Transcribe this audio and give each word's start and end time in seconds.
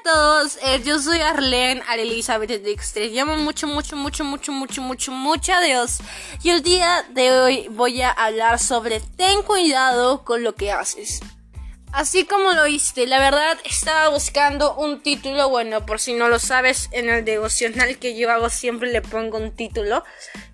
a 0.00 0.02
todos, 0.02 0.58
eh, 0.62 0.80
yo 0.84 0.98
soy 0.98 1.20
Arlene 1.20 1.82
Elizabeth 1.98 2.62
Dexter. 2.62 3.10
Llamo 3.10 3.36
mucho, 3.36 3.66
mucho, 3.66 3.96
mucho, 3.96 4.24
mucho, 4.24 4.52
mucho, 4.52 4.82
mucho, 4.82 5.12
mucho 5.12 5.52
a 5.52 5.60
Dios. 5.60 5.98
Y 6.42 6.50
el 6.50 6.62
día 6.62 7.04
de 7.10 7.32
hoy 7.32 7.68
voy 7.70 8.00
a 8.00 8.10
hablar 8.10 8.58
sobre 8.58 9.00
ten 9.00 9.42
cuidado 9.42 10.24
con 10.24 10.42
lo 10.42 10.54
que 10.54 10.72
haces. 10.72 11.20
Así 11.92 12.24
como 12.24 12.52
lo 12.52 12.64
viste, 12.64 13.06
la 13.06 13.18
verdad 13.18 13.58
estaba 13.64 14.10
buscando 14.10 14.76
un 14.76 15.02
título, 15.02 15.48
bueno, 15.48 15.84
por 15.84 15.98
si 15.98 16.14
no 16.14 16.28
lo 16.28 16.38
sabes, 16.38 16.88
en 16.92 17.08
el 17.08 17.24
devocional 17.24 17.98
que 17.98 18.16
yo 18.16 18.30
hago 18.30 18.48
siempre 18.48 18.92
le 18.92 19.02
pongo 19.02 19.38
un 19.38 19.50
título. 19.50 20.04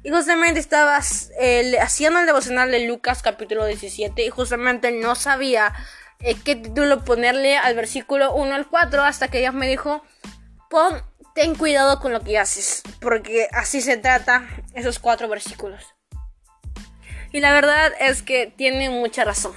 Y 0.03 0.11
justamente 0.11 0.61
estaba 0.61 0.99
eh, 1.39 1.77
haciendo 1.81 2.21
el 2.21 2.27
devocional 2.27 2.71
de 2.71 2.87
Lucas 2.87 3.23
capítulo 3.23 3.67
17 3.67 4.25
y 4.25 4.31
justamente 4.31 4.91
no 4.93 5.15
sabía 5.15 5.75
eh, 6.21 6.37
qué 6.45 6.57
título 6.57 7.05
ponerle 7.05 7.57
al 7.57 7.75
versículo 7.75 8.35
1 8.35 8.55
al 8.55 8.67
4 8.69 9.03
hasta 9.03 9.29
que 9.29 9.41
Dios 9.41 9.55
me 9.55 9.69
dijo, 9.69 10.03
pon, 10.71 11.03
ten 11.35 11.55
cuidado 11.55 12.01
con 12.01 12.13
lo 12.13 12.21
que 12.21 12.39
haces, 12.39 12.83
porque 13.01 13.49
así 13.53 13.81
se 13.81 13.97
trata 13.97 14.47
esos 14.75 14.99
cuatro 14.99 15.29
versículos. 15.29 15.95
Y 17.33 17.41
la 17.41 17.53
verdad 17.53 17.93
es 18.01 18.23
que 18.23 18.53
tiene 18.57 18.89
mucha 18.89 19.25
razón. 19.25 19.55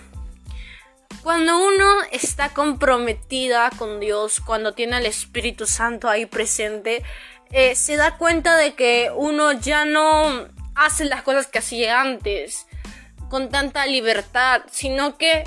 Cuando 1.23 1.57
uno 1.57 2.01
está 2.11 2.49
comprometida 2.49 3.69
con 3.77 3.99
Dios, 3.99 4.41
cuando 4.41 4.73
tiene 4.73 4.97
al 4.97 5.05
Espíritu 5.05 5.65
Santo 5.65 6.09
ahí 6.09 6.25
presente, 6.25 7.03
eh, 7.51 7.75
se 7.75 7.95
da 7.95 8.17
cuenta 8.17 8.55
de 8.55 8.73
que 8.73 9.11
uno 9.15 9.51
ya 9.53 9.85
no 9.85 10.47
hace 10.75 11.05
las 11.05 11.23
cosas 11.23 11.47
que 11.47 11.59
hacía 11.59 12.01
antes 12.01 12.67
con 13.29 13.49
tanta 13.49 13.85
libertad, 13.85 14.61
sino 14.71 15.17
que 15.17 15.43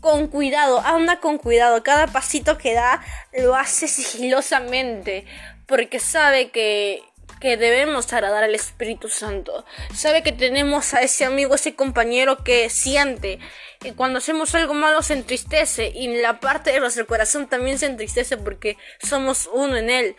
con 0.00 0.28
cuidado, 0.28 0.80
anda 0.80 1.20
con 1.20 1.38
cuidado. 1.38 1.82
Cada 1.82 2.06
pasito 2.06 2.58
que 2.58 2.74
da 2.74 3.02
lo 3.32 3.54
hace 3.54 3.88
sigilosamente 3.88 5.26
porque 5.66 6.00
sabe 6.00 6.50
que, 6.50 7.02
que 7.40 7.56
debemos 7.56 8.12
agradar 8.12 8.44
al 8.44 8.54
Espíritu 8.54 9.08
Santo. 9.08 9.64
Sabe 9.94 10.22
que 10.22 10.32
tenemos 10.32 10.94
a 10.94 11.02
ese 11.02 11.24
amigo, 11.24 11.54
ese 11.54 11.74
compañero 11.74 12.42
que 12.42 12.68
siente. 12.68 13.38
Y 13.84 13.92
cuando 13.92 14.18
hacemos 14.18 14.54
algo 14.54 14.74
malo 14.74 15.02
se 15.02 15.14
entristece. 15.14 15.92
Y 15.94 16.20
la 16.20 16.40
parte 16.40 16.72
de 16.72 16.80
nuestro 16.80 17.06
corazón 17.06 17.48
también 17.48 17.78
se 17.78 17.86
entristece 17.86 18.36
porque 18.36 18.76
somos 19.02 19.48
uno 19.52 19.76
en 19.76 19.90
él. 19.90 20.16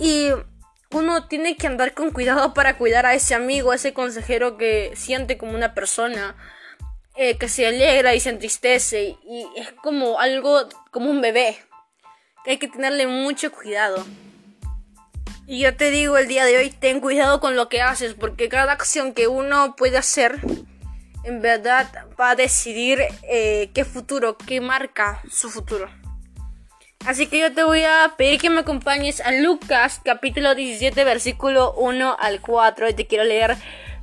Y 0.00 0.30
uno 0.90 1.28
tiene 1.28 1.56
que 1.56 1.66
andar 1.66 1.94
con 1.94 2.10
cuidado 2.10 2.54
para 2.54 2.76
cuidar 2.76 3.06
a 3.06 3.14
ese 3.14 3.34
amigo, 3.34 3.70
a 3.70 3.76
ese 3.76 3.92
consejero 3.92 4.56
que 4.56 4.92
siente 4.96 5.38
como 5.38 5.52
una 5.52 5.74
persona. 5.74 6.36
Eh, 7.20 7.36
que 7.36 7.48
se 7.48 7.66
alegra 7.66 8.14
y 8.14 8.20
se 8.20 8.30
entristece 8.30 9.16
y 9.28 9.44
es 9.56 9.72
como 9.72 10.20
algo, 10.20 10.68
como 10.92 11.10
un 11.10 11.20
bebé, 11.20 11.58
que 12.44 12.52
hay 12.52 12.58
que 12.58 12.68
tenerle 12.68 13.08
mucho 13.08 13.50
cuidado. 13.50 14.06
Y 15.44 15.58
yo 15.58 15.76
te 15.76 15.90
digo 15.90 16.16
el 16.16 16.28
día 16.28 16.44
de 16.44 16.58
hoy, 16.58 16.70
ten 16.70 17.00
cuidado 17.00 17.40
con 17.40 17.56
lo 17.56 17.68
que 17.68 17.82
haces, 17.82 18.14
porque 18.14 18.48
cada 18.48 18.70
acción 18.70 19.14
que 19.14 19.26
uno 19.26 19.74
puede 19.74 19.98
hacer, 19.98 20.38
en 21.24 21.42
verdad 21.42 21.90
va 22.20 22.30
a 22.30 22.36
decidir 22.36 23.00
eh, 23.24 23.72
qué 23.74 23.84
futuro, 23.84 24.38
qué 24.38 24.60
marca 24.60 25.20
su 25.28 25.50
futuro. 25.50 25.90
Así 27.04 27.26
que 27.26 27.40
yo 27.40 27.52
te 27.52 27.64
voy 27.64 27.82
a 27.82 28.14
pedir 28.16 28.40
que 28.40 28.48
me 28.48 28.60
acompañes 28.60 29.20
a 29.22 29.32
Lucas 29.32 30.00
capítulo 30.04 30.54
17 30.54 31.02
versículo 31.02 31.72
1 31.78 32.16
al 32.16 32.40
4 32.40 32.90
y 32.90 32.94
te 32.94 33.08
quiero 33.08 33.24
leer 33.24 33.56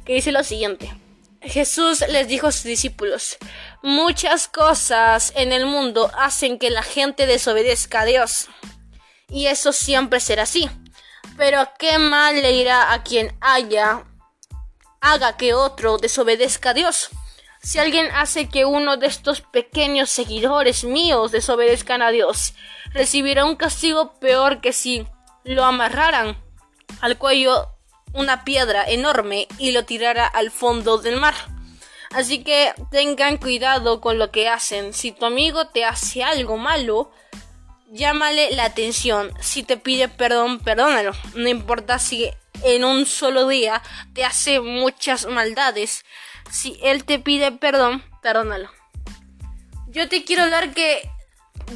que 0.04 0.16
dice 0.16 0.34
lo 0.34 0.44
siguiente. 0.44 0.92
Jesús 1.46 2.04
les 2.10 2.28
dijo 2.28 2.48
a 2.48 2.52
sus 2.52 2.64
discípulos, 2.64 3.38
muchas 3.82 4.48
cosas 4.48 5.32
en 5.36 5.52
el 5.52 5.66
mundo 5.66 6.12
hacen 6.18 6.58
que 6.58 6.70
la 6.70 6.84
gente 6.84 7.26
desobedezca 7.26 8.02
a 8.02 8.06
Dios. 8.06 8.48
Y 9.30 9.48
eso 9.48 9.72
siempre 9.72 10.20
será 10.20 10.44
así. 10.44 10.70
Pero 11.38 11.68
qué 11.78 11.98
mal 11.98 12.36
le 12.42 12.52
irá 12.54 12.94
a 12.94 13.04
quien 13.04 13.36
haya 13.42 14.06
haga 15.02 15.38
que 15.38 15.54
otro 15.54 15.98
desobedezca 15.98 16.72
a 16.72 16.74
Dios. 16.74 17.10
Si 17.62 17.80
alguien 17.80 18.08
hace 18.14 18.50
que 18.50 18.66
uno 18.66 18.98
de 18.98 19.08
estos 19.08 19.42
pequeños 19.42 20.10
seguidores 20.10 20.84
míos 20.84 21.32
desobedezcan 21.32 22.02
a 22.02 22.12
Dios, 22.12 22.54
recibirá 22.92 23.46
un 23.46 23.56
castigo 23.56 24.20
peor 24.20 24.62
que 24.62 24.74
si 24.74 25.08
lo 25.44 25.64
amarraran 25.64 26.38
al 27.02 27.18
cuello 27.18 27.75
una 28.16 28.44
piedra 28.44 28.84
enorme 28.88 29.48
y 29.58 29.72
lo 29.72 29.86
tirara 29.86 30.26
al 30.26 30.52
fondo 30.52 30.98
del 30.98 31.18
mar. 31.18 31.36
Así 32.12 32.44
que 32.44 32.74
tengan 32.92 33.38
cuidado 33.38 34.00
con 34.00 34.18
lo 34.18 34.32
que 34.32 34.48
hacen. 34.48 34.94
Si 34.94 35.12
tu 35.12 35.26
amigo 35.26 35.68
te 35.68 35.86
hace 35.86 36.24
algo 36.24 36.58
malo, 36.58 37.12
llámale 37.92 38.52
la 38.56 38.66
atención. 38.66 39.34
Si 39.42 39.64
te 39.64 39.78
pide 39.78 40.08
perdón, 40.08 40.60
perdónalo. 40.60 41.12
No 41.36 41.50
importa 41.50 42.00
si 42.00 42.32
en 42.64 42.86
un 42.86 43.06
solo 43.06 43.48
día 43.48 43.82
te 44.14 44.24
hace 44.24 44.62
muchas 44.62 45.26
maldades. 45.26 46.06
Si 46.50 46.80
él 46.82 47.04
te 47.04 47.20
pide 47.20 47.52
perdón, 47.52 48.04
perdónalo. 48.22 48.70
Yo 49.88 50.08
te 50.08 50.24
quiero 50.24 50.44
hablar 50.44 50.74
que 50.74 51.10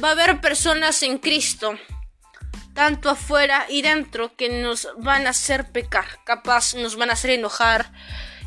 va 0.02 0.08
a 0.08 0.12
haber 0.12 0.40
personas 0.40 1.02
en 1.02 1.18
Cristo 1.18 1.78
tanto 2.80 3.10
afuera 3.10 3.66
y 3.68 3.82
dentro 3.82 4.34
que 4.36 4.48
nos 4.48 4.88
van 4.96 5.26
a 5.26 5.30
hacer 5.30 5.70
pecar, 5.70 6.06
capaz 6.24 6.74
nos 6.74 6.96
van 6.96 7.10
a 7.10 7.12
hacer 7.12 7.32
enojar 7.32 7.92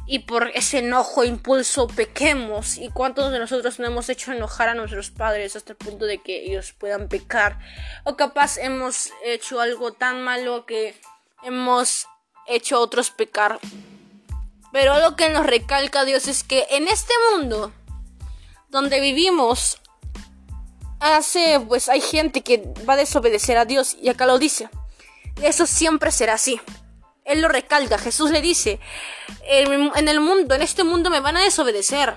y 0.07 0.19
por 0.25 0.49
ese 0.55 0.79
enojo, 0.79 1.23
impulso, 1.23 1.85
pequemos. 1.85 2.79
¿Y 2.79 2.89
cuántos 2.89 3.31
de 3.31 3.38
nosotros 3.38 3.77
no 3.77 3.85
hemos 3.85 4.09
hecho 4.09 4.31
enojar 4.31 4.69
a 4.69 4.73
nuestros 4.73 5.11
padres 5.11 5.55
hasta 5.55 5.73
el 5.73 5.77
punto 5.77 6.05
de 6.05 6.17
que 6.17 6.45
ellos 6.45 6.73
puedan 6.73 7.09
pecar? 7.09 7.59
O 8.05 8.16
capaz 8.16 8.57
hemos 8.57 9.11
hecho 9.23 9.61
algo 9.61 9.93
tan 9.93 10.23
malo 10.23 10.66
que 10.66 10.99
hemos 11.43 12.07
hecho 12.47 12.77
a 12.77 12.79
otros 12.79 13.11
pecar. 13.11 13.59
Pero 14.72 14.99
lo 14.99 15.16
que 15.16 15.29
nos 15.29 15.45
recalca 15.45 16.05
Dios 16.05 16.27
es 16.27 16.43
que 16.43 16.66
en 16.72 16.88
este 16.88 17.13
mundo 17.31 17.72
donde 18.69 18.99
vivimos 18.99 19.77
hace, 21.03 21.59
pues 21.68 21.90
hay 21.90 22.02
gente 22.02 22.41
que 22.41 22.64
va 22.88 22.94
a 22.94 22.97
desobedecer 22.97 23.58
a 23.58 23.66
Dios 23.66 23.97
y 24.02 24.09
acá 24.09 24.25
lo 24.25 24.40
dice. 24.40 24.69
Eso 25.41 25.66
siempre 25.66 26.12
será 26.12 26.34
así. 26.34 26.59
Él 27.25 27.41
lo 27.41 27.47
recalca, 27.47 27.97
Jesús 27.97 28.31
le 28.31 28.41
dice, 28.41 28.80
en 29.47 30.08
el 30.08 30.19
mundo, 30.19 30.56
en 30.56 30.62
este 30.62 30.84
mundo 30.84 31.09
me 31.09 31.19
van 31.19 31.38
a 31.38 31.44
desobedecer. 31.44 32.16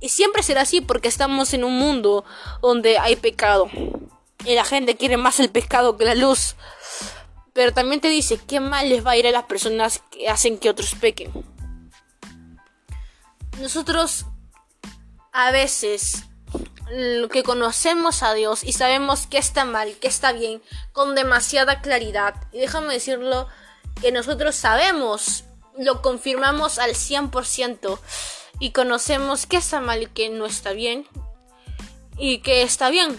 Y 0.00 0.08
siempre 0.08 0.42
será 0.42 0.62
así 0.62 0.80
porque 0.80 1.08
estamos 1.08 1.54
en 1.54 1.64
un 1.64 1.78
mundo 1.78 2.24
donde 2.60 2.98
hay 2.98 3.16
pecado. 3.16 3.70
Y 4.44 4.54
la 4.54 4.64
gente 4.64 4.96
quiere 4.96 5.16
más 5.16 5.38
el 5.38 5.50
pecado 5.50 5.96
que 5.96 6.04
la 6.04 6.14
luz. 6.14 6.56
Pero 7.52 7.72
también 7.72 8.00
te 8.00 8.08
dice, 8.08 8.38
qué 8.38 8.60
mal 8.60 8.88
les 8.88 9.06
va 9.06 9.12
a 9.12 9.16
ir 9.16 9.26
a 9.26 9.30
las 9.30 9.44
personas 9.44 10.02
que 10.10 10.28
hacen 10.28 10.58
que 10.58 10.70
otros 10.70 10.94
pequen. 10.96 11.30
Nosotros 13.60 14.26
a 15.32 15.50
veces 15.52 16.24
que 17.30 17.42
conocemos 17.42 18.22
a 18.22 18.34
Dios 18.34 18.64
y 18.64 18.72
sabemos 18.72 19.26
que 19.26 19.38
está 19.38 19.64
mal, 19.64 19.94
que 19.98 20.08
está 20.08 20.32
bien, 20.32 20.62
con 20.92 21.14
demasiada 21.14 21.80
claridad. 21.80 22.34
Y 22.52 22.58
déjame 22.58 22.92
decirlo, 22.92 23.48
que 24.00 24.12
nosotros 24.12 24.54
sabemos, 24.54 25.44
lo 25.78 26.02
confirmamos 26.02 26.78
al 26.78 26.90
100% 26.90 27.98
y 28.58 28.72
conocemos 28.72 29.46
que 29.46 29.56
está 29.56 29.80
mal 29.80 30.02
y 30.02 30.06
que 30.06 30.28
no 30.28 30.46
está 30.46 30.72
bien 30.72 31.06
y 32.18 32.38
que 32.38 32.62
está 32.62 32.90
bien. 32.90 33.18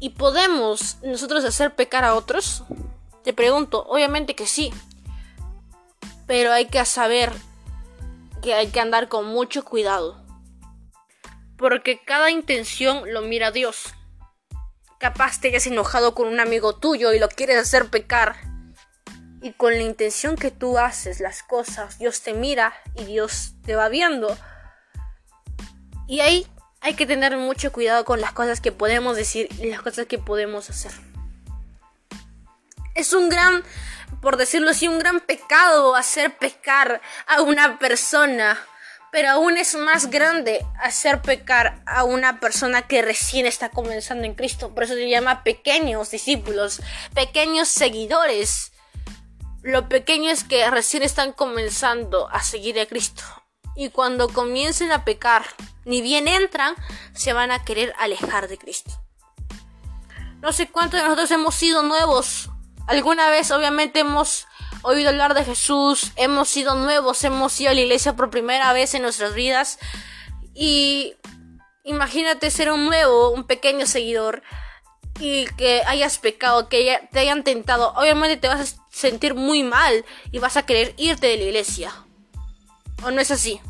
¿Y 0.00 0.10
podemos 0.10 0.96
nosotros 1.02 1.44
hacer 1.44 1.76
pecar 1.76 2.04
a 2.04 2.16
otros? 2.16 2.64
Te 3.22 3.32
pregunto, 3.32 3.84
obviamente 3.88 4.34
que 4.34 4.48
sí. 4.48 4.72
Pero 6.26 6.52
hay 6.52 6.66
que 6.66 6.84
saber 6.84 7.32
que 8.42 8.54
hay 8.54 8.68
que 8.68 8.80
andar 8.80 9.08
con 9.08 9.26
mucho 9.26 9.64
cuidado 9.64 10.21
porque 11.62 12.00
cada 12.04 12.32
intención 12.32 13.04
lo 13.12 13.22
mira 13.22 13.52
Dios. 13.52 13.94
Capaz 14.98 15.40
te 15.40 15.46
hayas 15.46 15.68
enojado 15.68 16.12
con 16.12 16.26
un 16.26 16.40
amigo 16.40 16.74
tuyo 16.74 17.12
y 17.12 17.20
lo 17.20 17.28
quieres 17.28 17.56
hacer 17.56 17.88
pecar. 17.88 18.34
Y 19.40 19.52
con 19.52 19.72
la 19.72 19.82
intención 19.82 20.34
que 20.34 20.50
tú 20.50 20.76
haces 20.76 21.20
las 21.20 21.44
cosas, 21.44 22.00
Dios 22.00 22.20
te 22.22 22.34
mira 22.34 22.74
y 22.96 23.04
Dios 23.04 23.52
te 23.64 23.76
va 23.76 23.88
viendo. 23.88 24.36
Y 26.08 26.18
ahí 26.18 26.48
hay 26.80 26.94
que 26.94 27.06
tener 27.06 27.36
mucho 27.36 27.70
cuidado 27.70 28.04
con 28.04 28.20
las 28.20 28.32
cosas 28.32 28.60
que 28.60 28.72
podemos 28.72 29.16
decir 29.16 29.48
y 29.60 29.70
las 29.70 29.82
cosas 29.82 30.06
que 30.06 30.18
podemos 30.18 30.68
hacer. 30.68 30.90
Es 32.96 33.12
un 33.12 33.28
gran, 33.28 33.62
por 34.20 34.36
decirlo 34.36 34.70
así, 34.70 34.88
un 34.88 34.98
gran 34.98 35.20
pecado 35.20 35.94
hacer 35.94 36.36
pecar 36.38 37.00
a 37.28 37.40
una 37.42 37.78
persona 37.78 38.58
pero 39.12 39.28
aún 39.28 39.58
es 39.58 39.74
más 39.74 40.08
grande 40.08 40.66
hacer 40.80 41.20
pecar 41.20 41.82
a 41.84 42.02
una 42.02 42.40
persona 42.40 42.88
que 42.88 43.02
recién 43.02 43.44
está 43.44 43.68
comenzando 43.68 44.24
en 44.24 44.34
Cristo. 44.34 44.74
Por 44.74 44.84
eso 44.84 44.94
se 44.94 45.08
llama 45.08 45.44
pequeños 45.44 46.10
discípulos, 46.10 46.80
pequeños 47.14 47.68
seguidores. 47.68 48.72
Lo 49.60 49.86
pequeño 49.90 50.30
es 50.30 50.44
que 50.44 50.68
recién 50.70 51.02
están 51.02 51.32
comenzando 51.32 52.30
a 52.30 52.42
seguir 52.42 52.80
a 52.80 52.86
Cristo. 52.86 53.22
Y 53.76 53.90
cuando 53.90 54.30
comiencen 54.30 54.90
a 54.92 55.04
pecar, 55.04 55.44
ni 55.84 56.00
bien 56.00 56.26
entran, 56.26 56.74
se 57.12 57.34
van 57.34 57.50
a 57.50 57.62
querer 57.66 57.92
alejar 57.98 58.48
de 58.48 58.56
Cristo. 58.56 58.92
No 60.40 60.52
sé 60.52 60.68
cuántos 60.68 60.98
de 60.98 61.04
nosotros 61.04 61.30
hemos 61.32 61.54
sido 61.54 61.82
nuevos. 61.82 62.48
Alguna 62.86 63.28
vez 63.28 63.50
obviamente 63.50 64.00
hemos 64.00 64.46
oído 64.82 65.10
hablar 65.10 65.34
de 65.34 65.44
Jesús, 65.44 66.12
hemos 66.16 66.48
sido 66.48 66.74
nuevos, 66.74 67.22
hemos 67.24 67.58
ido 67.60 67.70
a 67.70 67.74
la 67.74 67.80
iglesia 67.80 68.14
por 68.14 68.30
primera 68.30 68.72
vez 68.72 68.94
en 68.94 69.02
nuestras 69.02 69.34
vidas. 69.34 69.78
Y 70.54 71.14
imagínate 71.84 72.50
ser 72.50 72.70
un 72.70 72.86
nuevo, 72.86 73.30
un 73.30 73.44
pequeño 73.44 73.86
seguidor 73.86 74.42
y 75.18 75.46
que 75.56 75.82
hayas 75.86 76.18
pecado, 76.18 76.68
que 76.68 76.98
te 77.12 77.20
hayan 77.20 77.44
tentado. 77.44 77.92
Obviamente 77.96 78.36
te 78.36 78.48
vas 78.48 78.74
a 78.74 78.86
sentir 78.90 79.34
muy 79.34 79.62
mal 79.62 80.04
y 80.30 80.38
vas 80.38 80.56
a 80.56 80.66
querer 80.66 80.94
irte 80.96 81.28
de 81.28 81.36
la 81.36 81.44
iglesia. 81.44 81.92
¿O 83.04 83.10
no 83.10 83.20
es 83.20 83.30
así? 83.30 83.60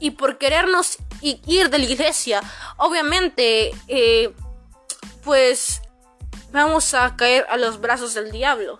Y 0.00 0.12
por 0.12 0.38
querernos 0.38 0.98
ir 1.20 1.70
de 1.70 1.78
la 1.78 1.84
iglesia, 1.84 2.42
obviamente, 2.76 3.72
eh, 3.88 4.34
pues 5.22 5.80
vamos 6.52 6.94
a 6.94 7.16
caer 7.16 7.46
a 7.48 7.56
los 7.56 7.80
brazos 7.80 8.14
del 8.14 8.30
diablo. 8.30 8.78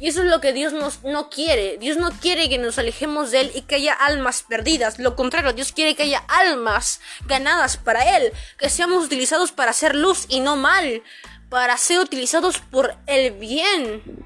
Y 0.00 0.08
eso 0.08 0.22
es 0.22 0.30
lo 0.30 0.40
que 0.40 0.54
Dios 0.54 0.72
nos, 0.72 1.02
no 1.04 1.28
quiere. 1.28 1.76
Dios 1.76 1.98
no 1.98 2.10
quiere 2.10 2.48
que 2.48 2.56
nos 2.56 2.78
alejemos 2.78 3.30
de 3.30 3.42
Él 3.42 3.52
y 3.54 3.60
que 3.62 3.74
haya 3.74 3.92
almas 3.92 4.42
perdidas. 4.42 4.98
Lo 4.98 5.14
contrario, 5.14 5.52
Dios 5.52 5.72
quiere 5.72 5.94
que 5.94 6.04
haya 6.04 6.24
almas 6.26 7.00
ganadas 7.26 7.76
para 7.76 8.16
Él. 8.16 8.32
Que 8.56 8.70
seamos 8.70 9.04
utilizados 9.04 9.52
para 9.52 9.72
hacer 9.72 9.94
luz 9.94 10.24
y 10.30 10.40
no 10.40 10.56
mal. 10.56 11.02
Para 11.50 11.76
ser 11.76 12.00
utilizados 12.00 12.58
por 12.58 12.96
el 13.06 13.32
bien. 13.32 14.24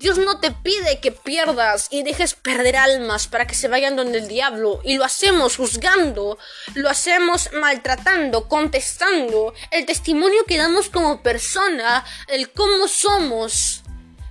Dios 0.00 0.16
no 0.16 0.40
te 0.40 0.50
pide 0.50 0.98
que 1.00 1.12
pierdas 1.12 1.88
y 1.90 2.02
dejes 2.02 2.32
perder 2.32 2.76
almas 2.76 3.26
para 3.26 3.46
que 3.46 3.54
se 3.54 3.68
vayan 3.68 3.96
donde 3.96 4.18
el 4.18 4.28
diablo. 4.28 4.80
Y 4.82 4.96
lo 4.96 5.04
hacemos 5.04 5.56
juzgando, 5.56 6.38
lo 6.74 6.88
hacemos 6.88 7.50
maltratando, 7.52 8.48
contestando. 8.48 9.52
El 9.70 9.84
testimonio 9.84 10.44
que 10.46 10.56
damos 10.56 10.88
como 10.88 11.22
persona, 11.22 12.04
el 12.28 12.50
cómo 12.50 12.88
somos, 12.88 13.79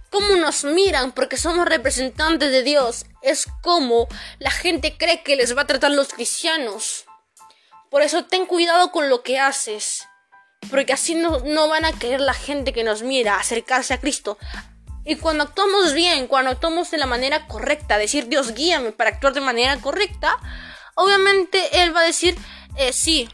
cómo 0.09 0.35
nos 0.35 0.63
miran 0.63 1.11
porque 1.11 1.37
somos 1.37 1.67
representantes 1.67 2.51
de 2.51 2.63
Dios, 2.63 3.05
es 3.21 3.47
como 3.61 4.07
la 4.39 4.51
gente 4.51 4.97
cree 4.97 5.23
que 5.23 5.35
les 5.35 5.55
va 5.55 5.63
a 5.63 5.67
tratar 5.67 5.91
los 5.91 6.13
cristianos. 6.13 7.05
Por 7.89 8.01
eso 8.01 8.25
ten 8.25 8.45
cuidado 8.45 8.91
con 8.91 9.09
lo 9.09 9.23
que 9.23 9.39
haces. 9.39 10.05
Porque 10.69 10.93
así 10.93 11.15
no, 11.15 11.39
no 11.39 11.69
van 11.69 11.85
a 11.85 11.93
querer 11.93 12.21
la 12.21 12.33
gente 12.33 12.73
que 12.73 12.83
nos 12.83 13.01
mira 13.01 13.37
acercarse 13.37 13.93
a 13.93 13.99
Cristo. 13.99 14.37
Y 15.05 15.15
cuando 15.15 15.43
actuamos 15.43 15.93
bien, 15.93 16.27
cuando 16.27 16.51
actuamos 16.51 16.91
de 16.91 16.97
la 16.97 17.05
manera 17.05 17.47
correcta, 17.47 17.97
decir 17.97 18.27
Dios 18.27 18.53
guíame 18.53 18.91
para 18.91 19.09
actuar 19.09 19.33
de 19.33 19.41
manera 19.41 19.77
correcta, 19.77 20.37
obviamente 20.95 21.81
Él 21.81 21.95
va 21.95 22.01
a 22.01 22.05
decir, 22.05 22.37
eh, 22.75 22.93
sí, 22.93 23.29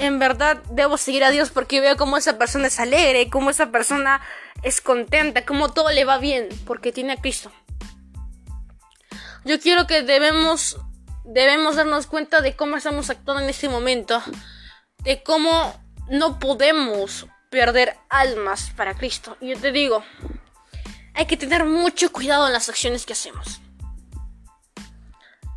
en 0.00 0.18
verdad 0.18 0.62
debo 0.70 0.96
seguir 0.96 1.24
a 1.24 1.30
Dios 1.30 1.50
porque 1.50 1.80
veo 1.80 1.96
cómo 1.96 2.16
esa 2.16 2.38
persona 2.38 2.68
es 2.68 2.80
alegre, 2.80 3.28
cómo 3.28 3.50
esa 3.50 3.70
persona 3.70 4.22
es 4.62 4.80
contenta, 4.80 5.44
cómo 5.44 5.72
todo 5.72 5.90
le 5.90 6.06
va 6.06 6.18
bien, 6.18 6.48
porque 6.66 6.90
tiene 6.90 7.12
a 7.12 7.20
Cristo. 7.20 7.52
Yo 9.44 9.60
quiero 9.60 9.86
que 9.86 10.02
debemos, 10.02 10.78
debemos 11.24 11.76
darnos 11.76 12.06
cuenta 12.06 12.40
de 12.40 12.56
cómo 12.56 12.76
estamos 12.76 13.10
actuando 13.10 13.42
en 13.42 13.50
este 13.50 13.68
momento, 13.68 14.22
de 15.04 15.22
cómo 15.22 15.78
no 16.08 16.38
podemos 16.38 17.26
perder 17.50 17.96
almas 18.08 18.70
para 18.76 18.94
Cristo. 18.94 19.36
Y 19.38 19.50
yo 19.50 19.58
te 19.58 19.70
digo, 19.70 20.02
hay 21.14 21.26
que 21.26 21.36
tener 21.36 21.66
mucho 21.66 22.10
cuidado 22.10 22.46
en 22.46 22.54
las 22.54 22.70
acciones 22.70 23.04
que 23.04 23.12
hacemos. 23.12 23.60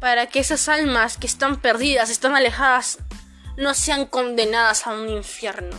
Para 0.01 0.27
que 0.27 0.39
esas 0.39 0.67
almas 0.67 1.17
que 1.17 1.27
están 1.27 1.61
perdidas, 1.61 2.09
están 2.09 2.35
alejadas, 2.35 2.99
no 3.57 3.73
sean 3.73 4.05
condenadas 4.05 4.87
a 4.87 4.93
un 4.93 5.09
infierno, 5.09 5.77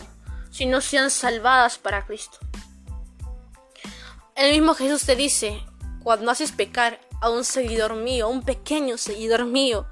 sino 0.50 0.80
sean 0.80 1.10
salvadas 1.10 1.78
para 1.78 2.06
Cristo. 2.06 2.38
El 4.36 4.52
mismo 4.52 4.74
Jesús 4.74 5.04
te 5.04 5.16
dice, 5.16 5.64
cuando 6.02 6.30
haces 6.30 6.52
pecar 6.52 7.00
a 7.20 7.30
un 7.30 7.44
seguidor 7.44 7.94
mío, 7.94 8.28
un 8.28 8.42
pequeño 8.42 8.98
seguidor 8.98 9.46
mío, 9.46 9.86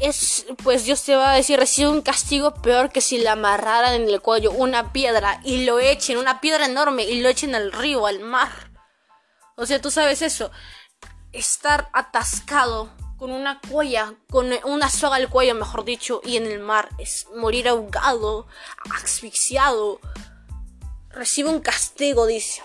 es 0.00 0.46
pues 0.62 0.84
Dios 0.84 1.02
te 1.02 1.16
va 1.16 1.32
a 1.32 1.36
decir 1.36 1.58
recibe 1.58 1.88
un 1.88 2.02
castigo 2.02 2.54
peor 2.54 2.90
que 2.90 3.00
si 3.00 3.18
le 3.18 3.28
amarraran 3.28 3.94
en 3.94 4.08
el 4.08 4.20
cuello 4.20 4.50
una 4.52 4.92
piedra 4.92 5.40
y 5.42 5.64
lo 5.64 5.78
echen, 5.78 6.18
una 6.18 6.40
piedra 6.40 6.66
enorme 6.66 7.04
y 7.04 7.20
lo 7.20 7.28
echen 7.28 7.54
al 7.54 7.72
río, 7.72 8.06
al 8.06 8.20
mar. 8.20 8.70
O 9.56 9.64
sea, 9.64 9.80
tú 9.80 9.90
sabes 9.90 10.20
eso. 10.20 10.50
Estar 11.32 11.88
atascado 11.92 12.90
con 13.16 13.32
una 13.32 13.60
cuella, 13.60 14.14
con 14.30 14.50
una 14.64 14.88
soga 14.90 15.16
al 15.16 15.28
cuello, 15.28 15.54
mejor 15.54 15.84
dicho, 15.84 16.20
y 16.24 16.36
en 16.36 16.46
el 16.46 16.60
mar 16.60 16.90
es 16.98 17.26
morir 17.36 17.68
ahogado, 17.68 18.46
asfixiado. 19.02 20.00
Recibe 21.10 21.48
un 21.48 21.60
castigo, 21.60 22.26
dice. 22.26 22.62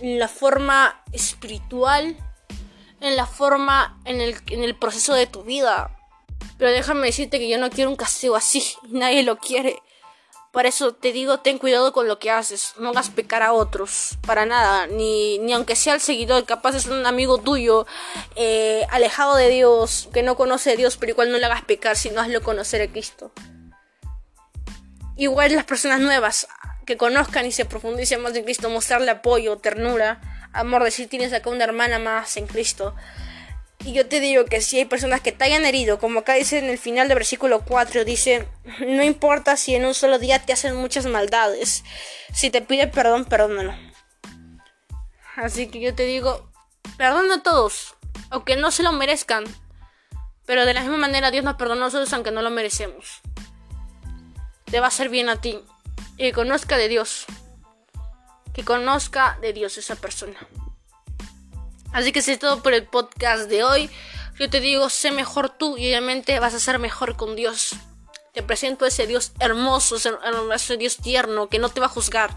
En 0.00 0.18
la 0.18 0.28
forma 0.28 1.02
espiritual 1.12 2.16
en 3.00 3.16
la 3.16 3.26
forma, 3.26 4.00
en 4.04 4.20
el, 4.20 4.36
en 4.48 4.64
el 4.64 4.76
proceso 4.76 5.14
de 5.14 5.26
tu 5.26 5.42
vida. 5.42 5.94
Pero 6.56 6.70
déjame 6.70 7.06
decirte 7.06 7.38
que 7.38 7.48
yo 7.48 7.58
no 7.58 7.70
quiero 7.70 7.90
un 7.90 7.96
castigo 7.96 8.36
así. 8.36 8.62
Nadie 8.88 9.22
lo 9.22 9.38
quiere. 9.38 9.80
Por 10.52 10.66
eso 10.66 10.92
te 10.92 11.12
digo, 11.12 11.40
ten 11.40 11.58
cuidado 11.58 11.92
con 11.92 12.08
lo 12.08 12.18
que 12.18 12.30
haces. 12.30 12.74
No 12.78 12.90
hagas 12.90 13.10
pecar 13.10 13.42
a 13.42 13.52
otros. 13.52 14.18
Para 14.26 14.46
nada. 14.46 14.86
Ni, 14.86 15.38
ni 15.38 15.52
aunque 15.52 15.76
sea 15.76 15.94
el 15.94 16.00
seguidor. 16.00 16.44
Capaz 16.46 16.74
es 16.74 16.86
un 16.86 17.06
amigo 17.06 17.38
tuyo. 17.38 17.86
Eh, 18.34 18.86
alejado 18.90 19.36
de 19.36 19.48
Dios. 19.48 20.08
Que 20.12 20.22
no 20.22 20.36
conoce 20.36 20.72
a 20.72 20.76
Dios. 20.76 20.96
Pero 20.96 21.12
igual 21.12 21.30
no 21.30 21.38
le 21.38 21.46
hagas 21.46 21.62
pecar. 21.62 21.96
Sino 21.96 22.20
hazlo 22.20 22.42
conocer 22.42 22.82
a 22.82 22.88
Cristo. 22.88 23.30
Igual 25.16 25.54
las 25.54 25.64
personas 25.64 26.00
nuevas. 26.00 26.48
Que 26.86 26.96
conozcan 26.96 27.44
y 27.46 27.52
se 27.52 27.64
profundicen 27.64 28.22
más 28.22 28.34
en 28.34 28.44
Cristo. 28.44 28.70
Mostrarle 28.70 29.10
apoyo, 29.10 29.58
ternura 29.58 30.20
amor, 30.52 30.84
decir 30.84 31.08
tienes 31.08 31.32
acá 31.32 31.50
una 31.50 31.64
hermana 31.64 31.98
más 31.98 32.36
en 32.36 32.46
Cristo. 32.46 32.94
Y 33.84 33.92
yo 33.92 34.08
te 34.08 34.20
digo 34.20 34.44
que 34.44 34.60
si 34.60 34.78
hay 34.78 34.84
personas 34.84 35.20
que 35.20 35.32
te 35.32 35.44
hayan 35.44 35.64
herido, 35.64 35.98
como 35.98 36.20
acá 36.20 36.34
dice 36.34 36.58
en 36.58 36.66
el 36.66 36.78
final 36.78 37.08
del 37.08 37.16
versículo 37.16 37.62
4, 37.64 38.04
dice, 38.04 38.48
no 38.80 39.02
importa 39.02 39.56
si 39.56 39.74
en 39.74 39.84
un 39.84 39.94
solo 39.94 40.18
día 40.18 40.44
te 40.44 40.52
hacen 40.52 40.76
muchas 40.76 41.06
maldades, 41.06 41.84
si 42.32 42.50
te 42.50 42.60
pide 42.60 42.88
perdón, 42.88 43.24
perdónalo. 43.24 43.74
Así 45.36 45.68
que 45.68 45.80
yo 45.80 45.94
te 45.94 46.04
digo, 46.04 46.50
perdona 46.96 47.36
a 47.36 47.42
todos, 47.42 47.94
aunque 48.30 48.56
no 48.56 48.70
se 48.70 48.82
lo 48.82 48.92
merezcan, 48.92 49.44
pero 50.44 50.66
de 50.66 50.74
la 50.74 50.80
misma 50.80 50.96
manera 50.96 51.30
Dios 51.30 51.44
nos 51.44 51.56
perdona 51.56 51.82
a 51.82 51.84
nosotros 51.84 52.12
aunque 52.12 52.32
no 52.32 52.42
lo 52.42 52.50
merecemos. 52.50 53.20
Te 54.64 54.80
va 54.80 54.86
a 54.86 54.88
hacer 54.88 55.08
bien 55.08 55.28
a 55.28 55.40
ti 55.40 55.60
y 56.16 56.32
conozca 56.32 56.76
de 56.76 56.88
Dios 56.88 57.26
que 58.58 58.64
conozca 58.64 59.38
de 59.40 59.52
Dios 59.52 59.78
esa 59.78 59.94
persona. 59.94 60.36
Así 61.92 62.12
que 62.12 62.20
eso 62.20 62.30
es 62.30 62.38
todo 62.38 62.62
por 62.62 62.74
el 62.74 62.84
podcast 62.84 63.48
de 63.48 63.64
hoy. 63.64 63.90
Yo 64.38 64.48
te 64.48 64.60
digo, 64.60 64.88
sé 64.88 65.10
mejor 65.10 65.50
tú 65.50 65.76
y 65.76 65.88
obviamente 65.88 66.38
vas 66.38 66.54
a 66.54 66.60
ser 66.60 66.78
mejor 66.78 67.16
con 67.16 67.34
Dios. 67.34 67.70
Te 68.32 68.42
presento 68.42 68.86
ese 68.86 69.06
Dios 69.06 69.32
hermoso, 69.40 69.96
ese 69.96 70.76
Dios 70.76 70.96
tierno 70.98 71.48
que 71.48 71.58
no 71.58 71.70
te 71.70 71.80
va 71.80 71.86
a 71.86 71.90
juzgar, 71.90 72.30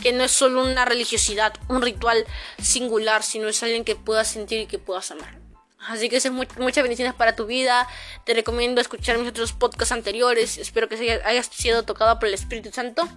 que 0.00 0.12
no 0.12 0.22
es 0.22 0.30
solo 0.30 0.62
una 0.62 0.84
religiosidad, 0.84 1.54
un 1.68 1.82
ritual 1.82 2.24
singular, 2.62 3.22
sino 3.22 3.48
es 3.48 3.62
alguien 3.62 3.84
que 3.84 3.96
puedas 3.96 4.28
sentir 4.28 4.60
y 4.60 4.66
que 4.66 4.78
puedas 4.78 5.10
amar. 5.10 5.42
Así 5.88 6.08
que 6.08 6.18
es 6.18 6.30
muchas 6.30 6.82
bendiciones 6.82 7.14
para 7.14 7.34
tu 7.34 7.46
vida. 7.46 7.88
Te 8.24 8.34
recomiendo 8.34 8.80
escuchar 8.80 9.18
mis 9.18 9.28
otros 9.28 9.52
podcasts 9.52 9.90
anteriores. 9.90 10.58
Espero 10.58 10.88
que 10.88 11.20
hayas 11.24 11.46
sido 11.46 11.82
tocado 11.82 12.20
por 12.20 12.28
el 12.28 12.34
Espíritu 12.34 12.70
Santo. 12.70 13.08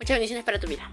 Muchas 0.00 0.14
bendiciones 0.14 0.44
para 0.44 0.58
tu 0.58 0.66
vida. 0.66 0.90